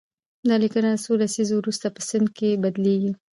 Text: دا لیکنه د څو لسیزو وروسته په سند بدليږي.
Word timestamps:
دا 0.47 0.55
لیکنه 0.63 0.89
د 0.93 0.97
څو 1.05 1.11
لسیزو 1.21 1.55
وروسته 1.57 1.87
په 1.95 2.01
سند 2.09 2.27
بدليږي. 2.63 3.11